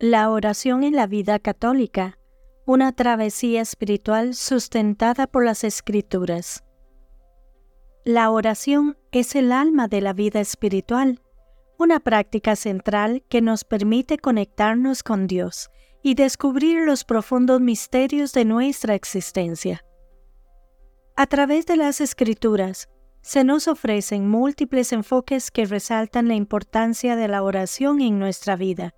[0.00, 2.20] La oración en la vida católica,
[2.64, 6.62] una travesía espiritual sustentada por las escrituras.
[8.04, 11.20] La oración es el alma de la vida espiritual,
[11.80, 15.68] una práctica central que nos permite conectarnos con Dios
[16.00, 19.84] y descubrir los profundos misterios de nuestra existencia.
[21.16, 22.88] A través de las escrituras,
[23.20, 28.94] se nos ofrecen múltiples enfoques que resaltan la importancia de la oración en nuestra vida.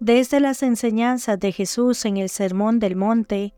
[0.00, 3.52] Desde las enseñanzas de Jesús en el Sermón del Monte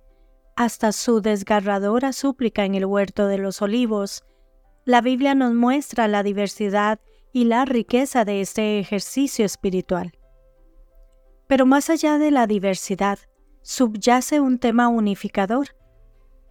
[0.57, 4.25] hasta su desgarradora súplica en el Huerto de los Olivos,
[4.85, 6.99] la Biblia nos muestra la diversidad
[7.33, 10.19] y la riqueza de este ejercicio espiritual.
[11.47, 13.21] Pero más allá de la diversidad,
[13.63, 15.69] subyace un tema unificador,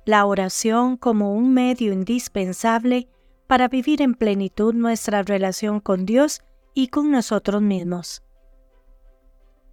[0.06, 3.10] la oración como un medio indispensable
[3.46, 6.40] para vivir en plenitud nuestra relación con Dios
[6.74, 8.24] y con nosotros mismos.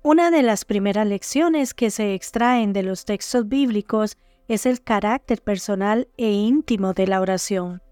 [0.02, 5.42] Una de las primeras lecciones que se extraen de los textos bíblicos es el carácter
[5.42, 7.82] personal e íntimo de la oración.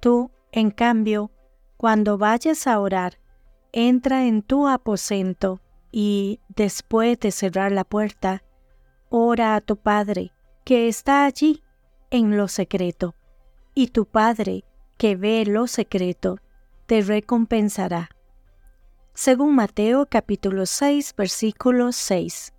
[0.00, 1.32] Tú, en cambio,
[1.76, 3.18] cuando vayas a orar,
[3.72, 8.44] entra en tu aposento y, después de cerrar la puerta,
[9.10, 10.32] ora a tu Padre,
[10.64, 11.62] que está allí
[12.10, 13.14] en lo secreto,
[13.74, 14.64] y tu Padre,
[14.96, 16.38] que ve lo secreto,
[16.86, 18.15] te recompensará.
[19.18, 22.52] Según Mateo capítulo 6, versículo 6.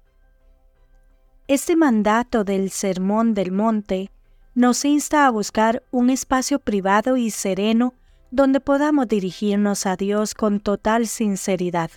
[1.47, 4.09] Este mandato del Sermón del Monte
[4.55, 7.93] nos insta a buscar un espacio privado y sereno
[8.31, 11.91] donde podamos dirigirnos a Dios con total sinceridad.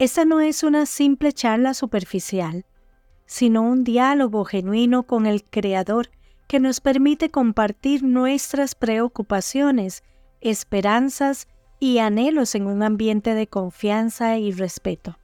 [0.00, 2.66] Esta no es una simple charla superficial,
[3.26, 6.10] sino un diálogo genuino con el Creador
[6.48, 10.02] que nos permite compartir nuestras preocupaciones,
[10.40, 11.46] esperanzas
[11.82, 15.18] y anhelos en un ambiente de confianza y respeto.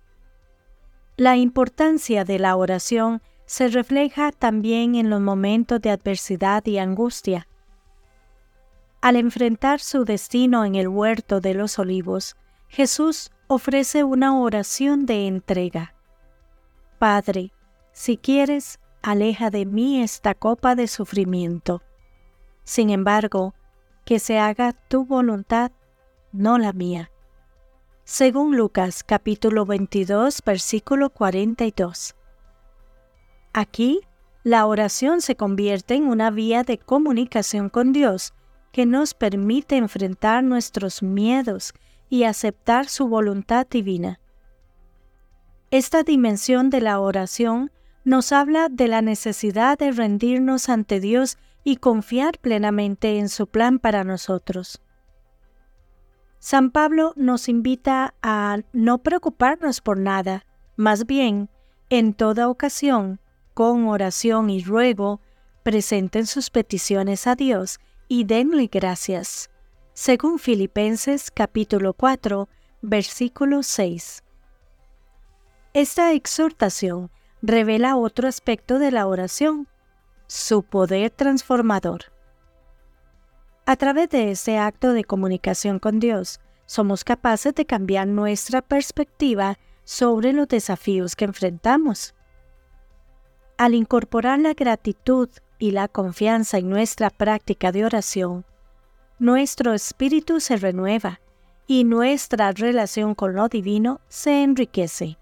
[1.17, 7.47] La importancia de la oración se refleja también en los momentos de adversidad y angustia.
[9.01, 12.35] Al enfrentar su destino en el huerto de los olivos,
[12.67, 15.95] Jesús ofrece una oración de entrega.
[16.99, 17.53] Padre,
[17.93, 21.83] si quieres, aleja de mí esta copa de sufrimiento.
[22.65, 23.55] Sin embargo,
[24.05, 25.71] que se haga tu voluntad,
[26.33, 27.11] no la mía.
[28.05, 32.17] Según Lucas capítulo 22 versículo 42.
[33.53, 34.01] Aquí,
[34.45, 38.33] la oración se convierte en una vía de comunicación con Dios
[38.73, 41.75] que nos permite enfrentar nuestros miedos
[42.09, 44.21] y aceptar su voluntad divina.
[45.71, 47.71] Esta dimensión de la oración
[48.05, 53.79] nos habla de la necesidad de rendirnos ante Dios y confiar plenamente en su plan
[53.79, 54.81] para nosotros.
[56.41, 61.51] San Pablo nos invita a no preocuparnos por nada, más bien,
[61.91, 63.21] en toda ocasión,
[63.55, 65.21] con oración y ruego,
[65.65, 69.51] presenten sus peticiones a Dios y denle gracias.
[69.95, 72.49] Según Filipenses capítulo 4,
[72.83, 74.23] versículo 6.
[75.75, 77.11] Esta exhortación
[77.43, 79.67] revela otro aspecto de la oración,
[80.29, 82.13] su poder transformador.
[83.69, 89.59] A través de este acto de comunicación con Dios, somos capaces de cambiar nuestra perspectiva
[89.85, 92.15] sobre los desafíos que enfrentamos.
[93.59, 98.47] Al incorporar la gratitud y la confianza en nuestra práctica de oración,
[99.19, 101.21] nuestro espíritu se renueva
[101.67, 105.19] y nuestra relación con lo divino se enriquece.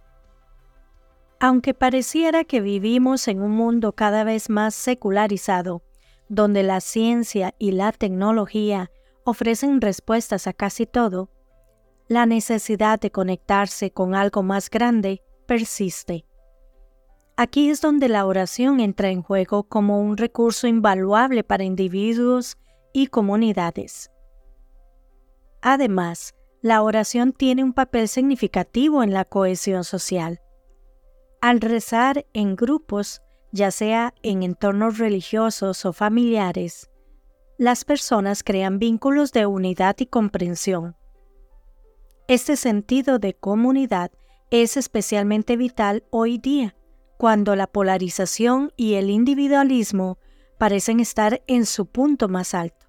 [1.40, 5.82] Aunque pareciera que vivimos en un mundo cada vez más secularizado,
[6.28, 8.90] donde la ciencia y la tecnología
[9.24, 11.30] ofrecen respuestas a casi todo,
[12.08, 16.24] la necesidad de conectarse con algo más grande persiste.
[17.36, 22.56] Aquí es donde la oración entra en juego como un recurso invaluable para individuos
[22.92, 24.10] y comunidades.
[25.60, 30.40] Además, la oración tiene un papel significativo en la cohesión social.
[31.40, 33.20] Al rezar en grupos,
[33.52, 36.90] ya sea en entornos religiosos o familiares,
[37.58, 40.96] las personas crean vínculos de unidad y comprensión.
[42.28, 44.10] Este sentido de comunidad
[44.50, 46.76] es especialmente vital hoy día,
[47.16, 50.18] cuando la polarización y el individualismo
[50.58, 52.86] parecen estar en su punto más alto.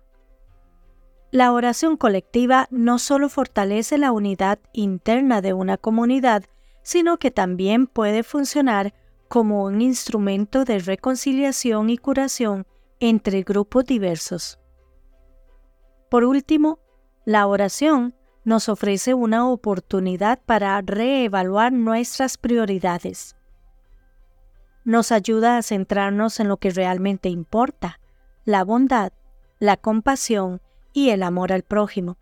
[1.31, 6.43] La oración colectiva no solo fortalece la unidad interna de una comunidad,
[6.83, 8.93] sino que también puede funcionar
[9.27, 12.65] como un instrumento de reconciliación y curación
[12.99, 14.59] entre grupos diversos.
[16.09, 16.79] Por último,
[17.25, 23.35] la oración nos ofrece una oportunidad para reevaluar nuestras prioridades.
[24.85, 27.99] Nos ayuda a centrarnos en lo que realmente importa,
[28.45, 29.11] la bondad,
[29.59, 30.61] la compasión
[30.93, 32.17] y el amor al prójimo.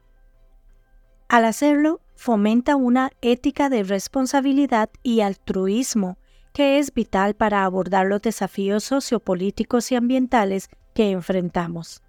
[1.30, 6.18] Al hacerlo, fomenta una ética de responsabilidad y altruismo
[6.56, 12.02] que es vital para abordar los desafíos sociopolíticos y ambientales que enfrentamos.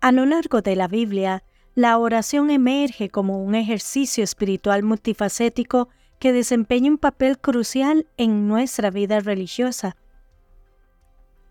[0.00, 1.44] A lo largo de la Biblia,
[1.74, 8.90] la oración emerge como un ejercicio espiritual multifacético que desempeña un papel crucial en nuestra
[8.90, 9.98] vida religiosa.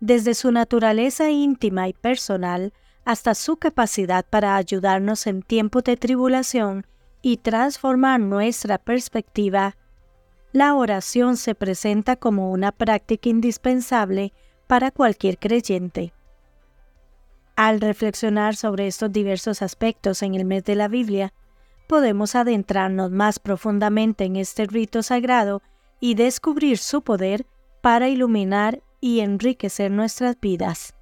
[0.00, 2.72] Desde su naturaleza íntima y personal
[3.04, 6.86] hasta su capacidad para ayudarnos en tiempos de tribulación
[7.22, 9.76] y transformar nuestra perspectiva,
[10.52, 14.32] la oración se presenta como una práctica indispensable
[14.66, 16.12] para cualquier creyente.
[17.56, 21.32] Al reflexionar sobre estos diversos aspectos en el mes de la Biblia,
[21.86, 25.62] podemos adentrarnos más profundamente en este rito sagrado
[26.00, 27.46] y descubrir su poder
[27.80, 30.94] para iluminar y enriquecer nuestras vidas.